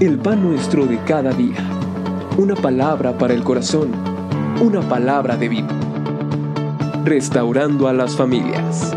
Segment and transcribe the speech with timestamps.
[0.00, 1.56] el pan nuestro de cada día.
[2.36, 3.92] Una palabra para el corazón,
[4.60, 5.68] una palabra de vida.
[7.04, 8.94] Restaurando a las familias.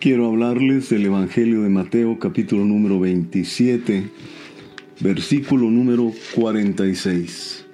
[0.00, 4.10] Quiero hablarles del Evangelio de Mateo capítulo número 27,
[4.98, 7.64] versículo número 46.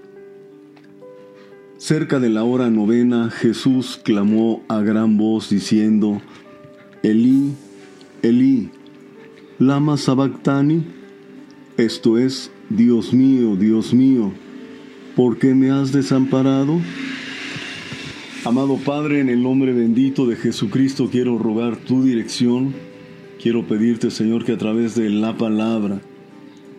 [1.78, 6.20] Cerca de la hora novena, Jesús clamó a gran voz diciendo,
[7.02, 7.54] Elí,
[8.26, 8.70] Elí,
[9.60, 10.82] lama sabactani,
[11.76, 14.32] esto es, Dios mío, Dios mío,
[15.14, 16.80] ¿por qué me has desamparado?
[18.44, 22.74] Amado Padre, en el nombre bendito de Jesucristo quiero rogar tu dirección.
[23.40, 26.00] Quiero pedirte, Señor, que a través de la palabra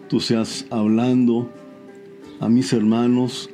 [0.10, 1.50] tú seas hablando
[2.42, 3.50] a mis hermanos,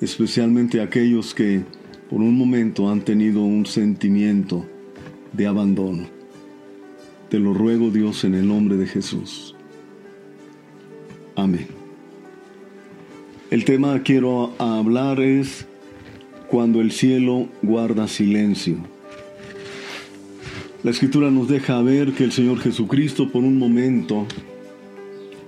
[0.00, 1.64] especialmente a aquellos que
[2.08, 4.64] por un momento han tenido un sentimiento
[5.32, 6.21] de abandono.
[7.32, 9.54] Te lo ruego Dios en el nombre de Jesús.
[11.34, 11.66] Amén.
[13.50, 15.64] El tema que quiero hablar es
[16.50, 18.76] cuando el cielo guarda silencio.
[20.82, 24.26] La escritura nos deja ver que el Señor Jesucristo por un momento,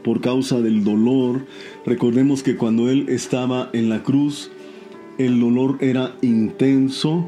[0.02, 1.44] por causa del dolor,
[1.84, 4.50] recordemos que cuando Él estaba en la cruz,
[5.18, 7.26] el dolor era intenso,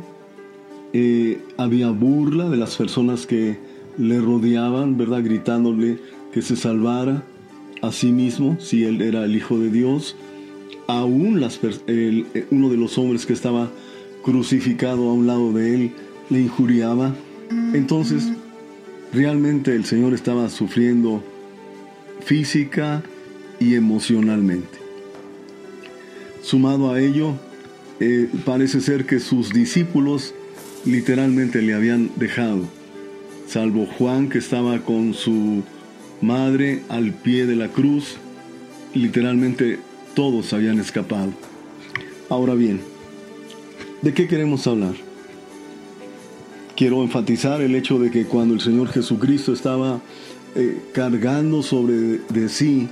[0.95, 3.66] eh, había burla de las personas que
[3.98, 5.22] le rodeaban, ¿verdad?
[5.22, 5.98] Gritándole
[6.33, 7.22] que se salvara
[7.83, 10.16] a sí mismo, si él era el Hijo de Dios.
[10.86, 13.70] Aún las, eh, uno de los hombres que estaba
[14.22, 15.91] crucificado a un lado de él
[16.30, 17.14] le injuriaba.
[17.75, 18.28] Entonces,
[19.12, 21.22] realmente el Señor estaba sufriendo
[22.20, 23.03] física
[23.60, 24.78] y emocionalmente.
[26.42, 27.34] Sumado a ello,
[27.98, 30.34] eh, parece ser que sus discípulos
[30.84, 32.75] literalmente le habían dejado
[33.47, 35.62] salvo Juan que estaba con su
[36.20, 38.16] madre al pie de la cruz,
[38.94, 39.78] literalmente
[40.15, 41.32] todos habían escapado.
[42.28, 42.81] Ahora bien,
[44.03, 44.94] ¿de qué queremos hablar?
[46.76, 50.00] Quiero enfatizar el hecho de que cuando el Señor Jesucristo estaba
[50.54, 52.88] eh, cargando sobre de sí,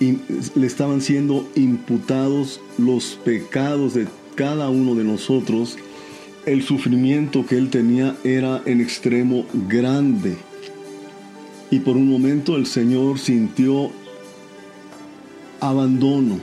[0.00, 0.18] y
[0.54, 5.76] le estaban siendo imputados los pecados de cada uno de nosotros,
[6.46, 10.36] el sufrimiento que él tenía era en extremo grande.
[11.70, 13.90] Y por un momento el Señor sintió
[15.60, 16.38] abandono.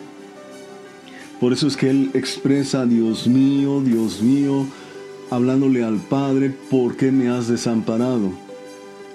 [1.40, 4.66] Por eso es que él expresa, Dios mío, Dios mío,
[5.30, 8.32] hablándole al Padre, ¿por qué me has desamparado?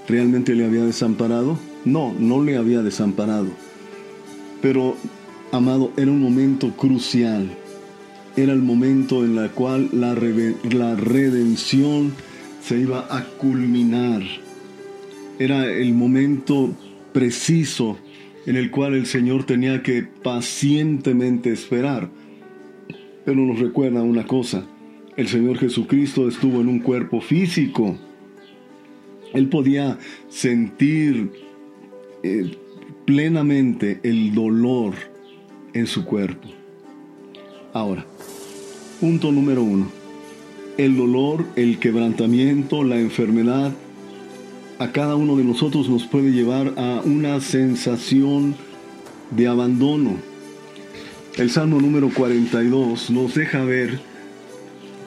[0.09, 1.59] ¿Realmente le había desamparado?
[1.85, 3.49] No, no le había desamparado.
[4.61, 4.97] Pero,
[5.51, 7.51] amado, era un momento crucial
[8.37, 12.13] era el momento en el cual la, la redención
[12.63, 14.23] se iba a culminar.
[15.39, 16.75] Era el momento
[17.13, 17.99] preciso
[18.47, 22.09] en el cual el Señor tenía que pacientemente esperar.
[23.25, 24.65] Pero nos recuerda una cosa,
[25.17, 27.97] el Señor Jesucristo estuvo en un cuerpo físico.
[29.33, 29.99] Él podía
[30.29, 31.31] sentir
[32.23, 32.57] eh,
[33.05, 34.95] plenamente el dolor
[35.73, 36.49] en su cuerpo.
[37.73, 38.05] Ahora,
[39.03, 39.89] punto número uno.
[40.79, 43.73] El dolor, el quebrantamiento, la enfermedad,
[44.79, 48.55] a cada uno de nosotros nos puede llevar a una sensación
[49.33, 50.19] de abandono.
[51.37, 53.99] El Salmo número 42 nos deja ver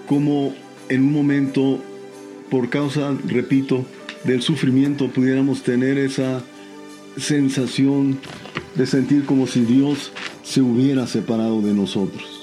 [0.10, 0.54] cómo
[0.90, 1.80] en un momento,
[2.52, 3.86] por causa, repito,
[4.26, 6.44] del sufrimiento, pudiéramos tener esa
[7.16, 8.20] sensación
[8.76, 10.12] de sentir como si Dios
[10.44, 12.35] se hubiera separado de nosotros.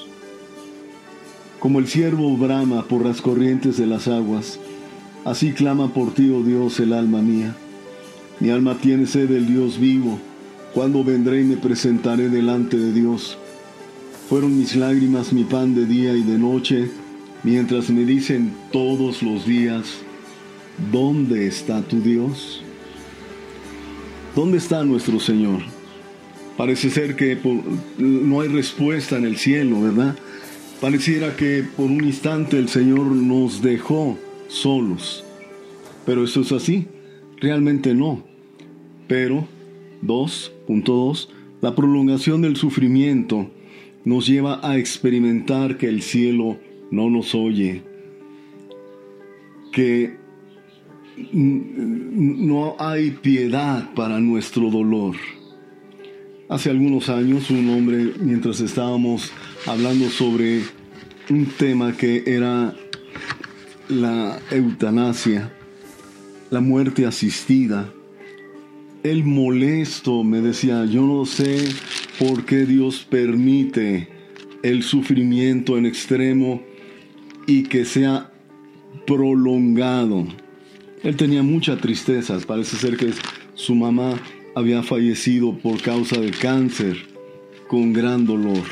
[1.62, 4.58] Como el siervo brama por las corrientes de las aguas,
[5.24, 7.54] así clama por ti, oh Dios, el alma mía.
[8.40, 10.18] Mi alma tiene sed del Dios vivo.
[10.74, 13.38] Cuando vendré y me presentaré delante de Dios?
[14.28, 16.90] Fueron mis lágrimas mi pan de día y de noche,
[17.44, 19.84] mientras me dicen todos los días,
[20.91, 22.60] ¿dónde está tu Dios?
[24.34, 25.60] ¿Dónde está nuestro Señor?
[26.56, 27.38] Parece ser que
[27.98, 30.16] no hay respuesta en el cielo, ¿verdad?
[30.82, 34.18] Pareciera que por un instante el Señor nos dejó
[34.48, 35.24] solos.
[36.04, 36.88] Pero eso es así.
[37.40, 38.24] Realmente no.
[39.06, 39.46] Pero,
[40.04, 41.28] 2.2,
[41.60, 43.48] la prolongación del sufrimiento
[44.04, 46.58] nos lleva a experimentar que el cielo
[46.90, 47.82] no nos oye,
[49.70, 50.16] que
[51.32, 55.14] no hay piedad para nuestro dolor.
[56.53, 59.33] Hace algunos años un hombre, mientras estábamos
[59.65, 60.60] hablando sobre
[61.31, 62.75] un tema que era
[63.89, 65.51] la eutanasia,
[66.51, 67.91] la muerte asistida,
[69.03, 71.71] él molesto me decía, yo no sé
[72.19, 74.09] por qué Dios permite
[74.63, 76.60] el sufrimiento en extremo
[77.47, 78.31] y que sea
[79.07, 80.27] prolongado.
[81.03, 83.10] Él tenía mucha tristeza, parece ser que
[83.54, 84.21] su mamá
[84.54, 86.97] había fallecido por causa de cáncer,
[87.69, 88.63] con gran dolor.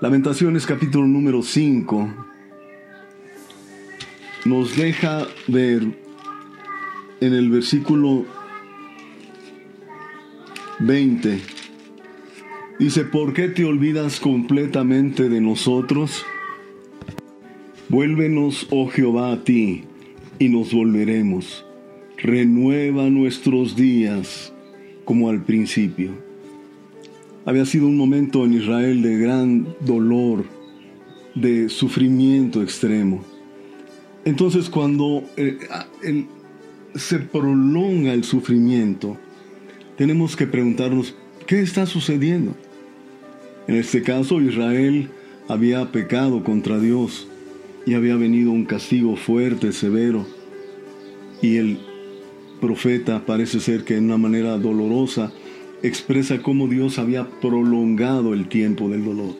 [0.00, 2.24] Lamentaciones capítulo número 5
[4.44, 5.82] nos deja ver
[7.20, 8.26] en el versículo
[10.80, 11.40] 20.
[12.78, 16.26] Dice, ¿por qué te olvidas completamente de nosotros?
[17.88, 19.84] Vuélvenos, oh Jehová, a ti,
[20.38, 21.64] y nos volveremos.
[22.24, 24.50] Renueva nuestros días
[25.04, 26.12] como al principio.
[27.44, 30.46] Había sido un momento en Israel de gran dolor,
[31.34, 33.22] de sufrimiento extremo.
[34.24, 35.58] Entonces cuando eh,
[36.94, 39.18] se prolonga el sufrimiento,
[39.98, 41.14] tenemos que preguntarnos,
[41.46, 42.56] ¿qué está sucediendo?
[43.68, 45.10] En este caso, Israel
[45.46, 47.28] había pecado contra Dios
[47.84, 50.26] y había venido un castigo fuerte, severo.
[51.42, 51.78] Y el
[52.64, 55.30] profeta parece ser que en una manera dolorosa
[55.82, 59.34] expresa cómo Dios había prolongado el tiempo del dolor.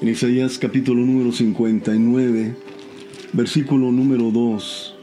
[0.00, 2.54] En Isaías capítulo número 59,
[3.32, 4.94] versículo número 2,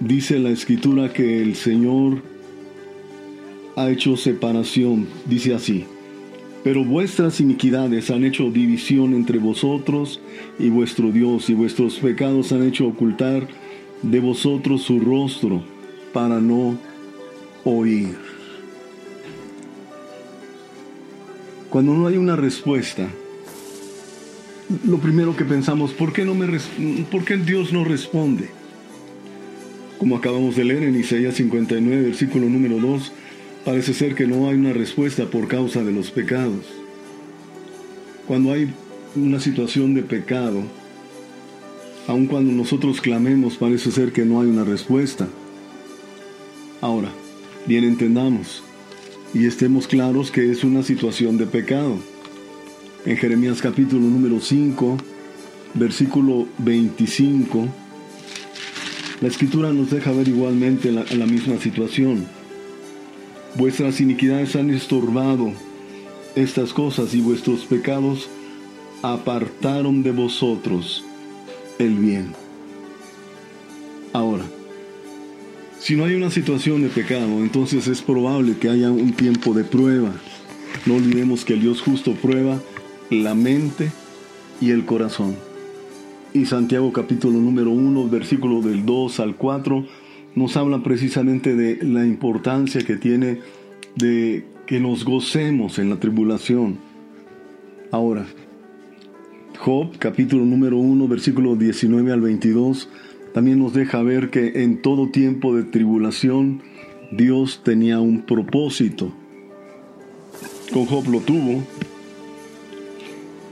[0.00, 2.20] dice la escritura que el Señor
[3.74, 5.86] ha hecho separación, dice así.
[6.64, 10.20] Pero vuestras iniquidades han hecho división entre vosotros
[10.58, 13.48] y vuestro Dios, y vuestros pecados han hecho ocultar
[14.02, 15.62] de vosotros su rostro
[16.12, 16.78] para no
[17.64, 18.16] oír.
[21.70, 23.08] Cuando no hay una respuesta,
[24.86, 26.46] lo primero que pensamos, ¿por qué, no me
[27.10, 28.48] ¿por qué Dios no responde?
[29.98, 33.12] Como acabamos de leer en Isaías 59, versículo número 2,
[33.68, 36.64] Parece ser que no hay una respuesta por causa de los pecados.
[38.26, 38.72] Cuando hay
[39.14, 40.62] una situación de pecado,
[42.06, 45.28] aun cuando nosotros clamemos, parece ser que no hay una respuesta.
[46.80, 47.08] Ahora,
[47.66, 48.62] bien entendamos
[49.34, 51.96] y estemos claros que es una situación de pecado.
[53.04, 54.96] En Jeremías capítulo número 5,
[55.74, 57.66] versículo 25,
[59.20, 62.24] la escritura nos deja ver igualmente la, la misma situación.
[63.56, 65.52] Vuestras iniquidades han estorbado
[66.36, 68.28] estas cosas y vuestros pecados
[69.02, 71.04] apartaron de vosotros
[71.80, 72.34] el bien.
[74.12, 74.44] Ahora,
[75.88, 79.64] si no hay una situación de pecado, entonces es probable que haya un tiempo de
[79.64, 80.12] prueba.
[80.84, 82.60] No olvidemos que el Dios justo prueba
[83.08, 83.90] la mente
[84.60, 85.34] y el corazón.
[86.34, 89.86] Y Santiago capítulo número 1, versículo del 2 al 4,
[90.34, 93.40] nos habla precisamente de la importancia que tiene
[93.94, 96.76] de que nos gocemos en la tribulación.
[97.92, 98.26] Ahora,
[99.58, 102.90] Job capítulo número 1 versículo 19 al 22
[103.38, 106.60] también nos deja ver que en todo tiempo de tribulación
[107.12, 109.12] Dios tenía un propósito.
[110.72, 111.62] Con Job lo tuvo.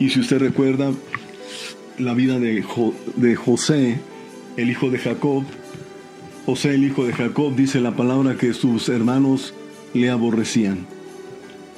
[0.00, 0.90] Y si usted recuerda
[2.00, 2.64] la vida de,
[3.14, 4.00] de José,
[4.56, 5.44] el hijo de Jacob,
[6.46, 9.54] José, el hijo de Jacob, dice la palabra que sus hermanos
[9.94, 10.84] le aborrecían.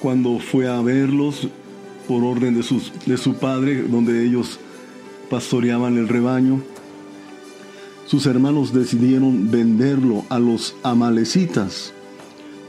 [0.01, 1.47] Cuando fue a verlos
[2.09, 4.59] por orden de, sus, de su padre, donde ellos
[5.29, 6.63] pastoreaban el rebaño,
[8.09, 11.93] sus hermanos decidieron venderlo a los amalecitas.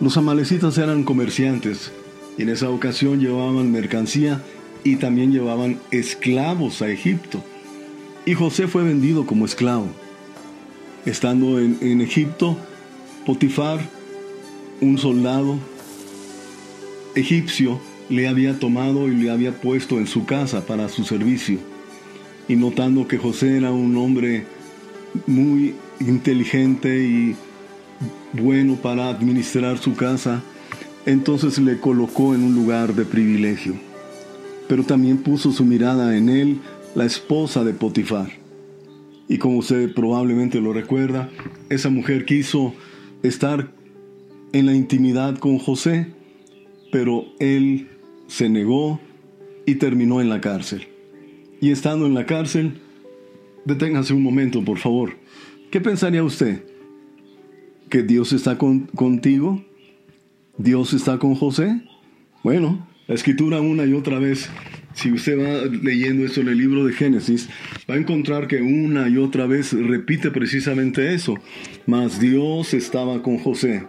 [0.01, 1.93] Los amalecitas eran comerciantes
[2.37, 4.43] y en esa ocasión llevaban mercancía
[4.83, 7.41] y también llevaban esclavos a Egipto.
[8.25, 9.87] Y José fue vendido como esclavo.
[11.05, 12.57] Estando en, Egipto,
[13.25, 13.79] Potifar,
[14.81, 15.57] un soldado
[17.15, 17.79] egipcio,
[18.09, 21.59] le había tomado y le había puesto en su casa para su servicio.
[22.49, 24.58] Y notando que José era un hombre
[25.27, 27.35] muy inteligente y
[28.33, 30.41] bueno para administrar su casa,
[31.05, 33.75] entonces le colocó en un lugar de privilegio.
[34.67, 36.59] Pero también puso su mirada en él,
[36.95, 38.29] la esposa de Potifar.
[39.27, 41.29] Y como usted probablemente lo recuerda,
[41.69, 42.73] esa mujer quiso
[43.23, 43.71] estar
[44.53, 46.07] en la intimidad con José,
[46.91, 47.89] pero él
[48.27, 48.99] se negó
[49.65, 50.87] y terminó en la cárcel.
[51.61, 52.79] Y estando en la cárcel,
[53.65, 55.17] deténgase un momento, por favor.
[55.71, 56.63] ¿Qué pensaría usted?
[57.89, 59.63] ¿Que Dios está contigo?
[60.57, 61.81] ¿Dios está con José?
[62.43, 64.49] Bueno, la escritura una y otra vez
[64.93, 67.49] si usted va leyendo eso en el libro de Génesis,
[67.89, 71.35] va a encontrar que una y otra vez repite precisamente eso.
[71.85, 73.87] Mas Dios estaba con José.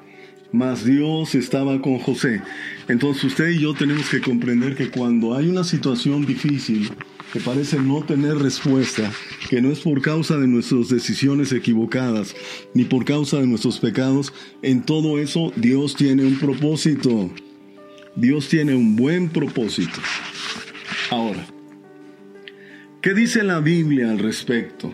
[0.52, 2.42] mas Dios estaba con José.
[2.88, 6.90] Entonces usted y yo tenemos que comprender que cuando hay una situación difícil
[7.32, 9.10] que parece no tener respuesta,
[9.48, 12.34] que no es por causa de nuestras decisiones equivocadas,
[12.74, 14.32] ni por causa de nuestros pecados,
[14.62, 17.30] en todo eso Dios tiene un propósito.
[18.16, 20.00] Dios tiene un buen propósito.
[21.10, 21.46] Ahora,
[23.00, 24.92] ¿qué dice la Biblia al respecto?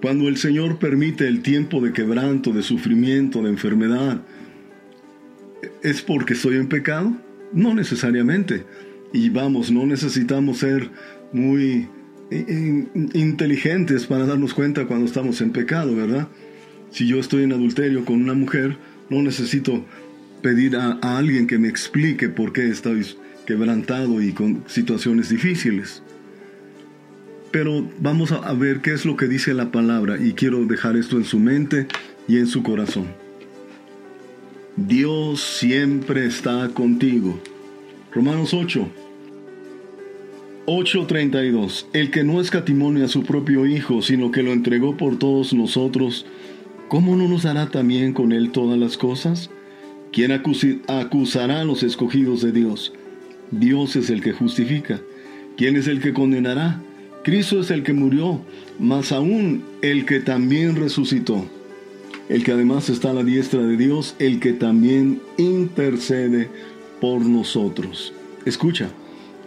[0.00, 4.22] Cuando el Señor permite el tiempo de quebranto, de sufrimiento, de enfermedad,
[5.82, 7.12] ¿es porque estoy en pecado?
[7.52, 8.64] No necesariamente.
[9.12, 10.90] Y vamos, no necesitamos ser
[11.32, 11.88] muy
[13.14, 16.28] inteligentes para darnos cuenta cuando estamos en pecado, ¿verdad?
[16.90, 18.76] Si yo estoy en adulterio con una mujer,
[19.08, 19.84] no necesito
[20.42, 23.04] pedir a, alguien que me explique por qué estoy
[23.46, 26.02] quebrantado y con situaciones difíciles.
[27.50, 31.16] Pero vamos a ver qué es lo que dice la palabra y quiero dejar esto
[31.16, 31.88] en su mente
[32.28, 33.08] y en su corazón.
[34.76, 37.40] Dios siempre está contigo.
[38.12, 38.88] Romanos 8.
[40.72, 41.86] 8:32.
[41.92, 46.26] El que no escatimonia a su propio Hijo, sino que lo entregó por todos nosotros,
[46.86, 49.50] ¿cómo no nos hará también con él todas las cosas?
[50.12, 52.92] ¿Quién acusará a los escogidos de Dios?
[53.50, 55.00] Dios es el que justifica.
[55.56, 56.80] ¿Quién es el que condenará?
[57.24, 58.40] Cristo es el que murió,
[58.78, 61.46] más aún el que también resucitó.
[62.28, 66.48] El que además está a la diestra de Dios, el que también intercede
[67.00, 68.12] por nosotros.
[68.46, 68.90] Escucha,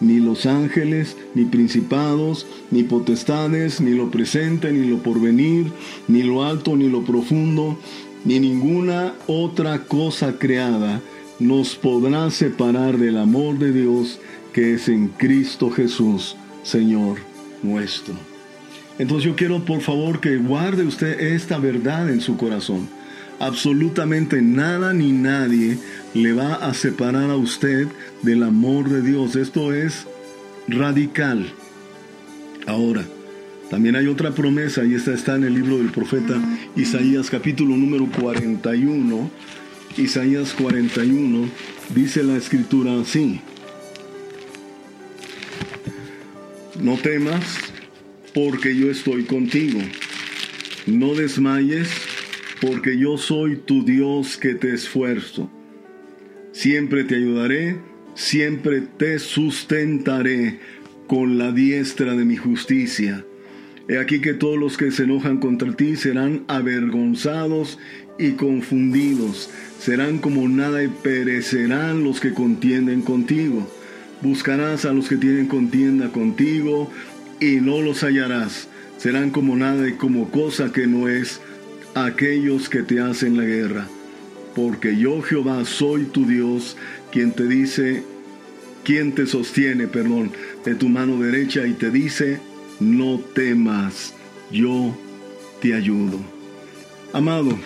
[0.00, 5.72] ni los ángeles, ni principados, ni potestades, ni lo presente, ni lo porvenir,
[6.08, 7.78] ni lo alto, ni lo profundo,
[8.24, 11.00] ni ninguna otra cosa creada
[11.38, 14.18] nos podrá separar del amor de Dios
[14.52, 17.18] que es en Cristo Jesús, Señor
[17.62, 18.14] nuestro.
[18.98, 22.88] Entonces yo quiero por favor que guarde usted esta verdad en su corazón.
[23.38, 25.78] Absolutamente nada ni nadie
[26.14, 27.86] le va a separar a usted
[28.22, 29.36] del amor de Dios.
[29.36, 30.06] Esto es
[30.68, 31.46] radical.
[32.66, 33.04] Ahora,
[33.70, 36.34] también hay otra promesa y esta está en el libro del profeta
[36.76, 39.30] Isaías capítulo número 41
[39.98, 41.48] Isaías 41
[41.94, 43.40] dice la escritura así.
[46.78, 47.44] No temas,
[48.34, 49.80] porque yo estoy contigo.
[50.84, 51.88] No desmayes,
[52.60, 55.50] porque yo soy tu Dios que te esfuerzo.
[56.52, 57.76] Siempre te ayudaré,
[58.14, 60.58] siempre te sustentaré
[61.06, 63.24] con la diestra de mi justicia.
[63.88, 67.78] He aquí que todos los que se enojan contra ti serán avergonzados
[68.18, 73.70] y confundidos serán como nada y perecerán los que contienden contigo.
[74.22, 76.90] Buscarás a los que tienen contienda contigo
[77.40, 78.68] y no los hallarás.
[78.98, 81.40] Serán como nada y como cosa que no es
[81.96, 83.88] aquellos que te hacen la guerra.
[84.54, 86.76] Porque yo Jehová soy tu Dios,
[87.10, 88.04] quien te dice,
[88.84, 90.30] quien te sostiene, perdón,
[90.64, 92.40] de tu mano derecha y te dice,
[92.78, 94.14] no temas,
[94.50, 94.96] yo
[95.60, 96.20] te ayudo.
[97.12, 97.58] Amado,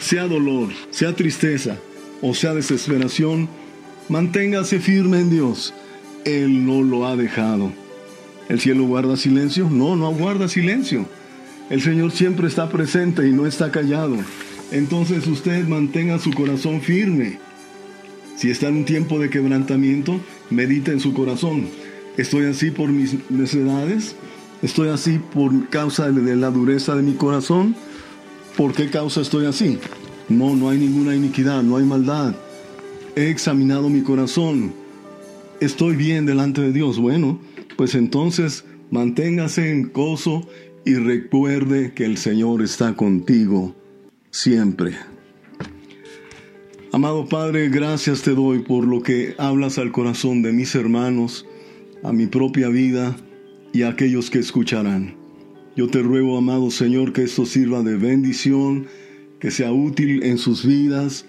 [0.00, 1.78] sea dolor, sea tristeza
[2.20, 3.48] o sea desesperación,
[4.08, 5.74] manténgase firme en Dios.
[6.24, 7.72] Él no lo ha dejado.
[8.48, 9.68] ¿El cielo guarda silencio?
[9.70, 11.06] No, no guarda silencio.
[11.70, 14.16] El Señor siempre está presente y no está callado.
[14.70, 17.38] Entonces usted mantenga su corazón firme.
[18.36, 20.20] Si está en un tiempo de quebrantamiento,
[20.50, 21.66] medita en su corazón.
[22.16, 24.16] ¿Estoy así por mis necesidades?
[24.62, 27.76] ¿Estoy así por causa de la dureza de mi corazón?
[28.56, 29.78] ¿Por qué causa estoy así?
[30.28, 32.34] No, no hay ninguna iniquidad, no hay maldad.
[33.14, 34.72] He examinado mi corazón.
[35.60, 36.98] Estoy bien delante de Dios.
[36.98, 37.40] Bueno,
[37.76, 40.48] pues entonces manténgase en gozo
[40.88, 43.76] y recuerde que el Señor está contigo
[44.30, 44.94] siempre.
[46.92, 51.44] Amado Padre, gracias te doy por lo que hablas al corazón de mis hermanos,
[52.02, 53.14] a mi propia vida
[53.74, 55.14] y a aquellos que escucharán.
[55.76, 58.86] Yo te ruego, amado Señor, que esto sirva de bendición,
[59.40, 61.26] que sea útil en sus vidas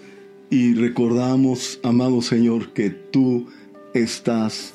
[0.50, 3.48] y recordamos, amado Señor, que tú
[3.94, 4.74] estás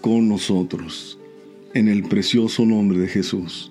[0.00, 1.20] con nosotros.
[1.72, 3.70] En el precioso nombre de Jesús.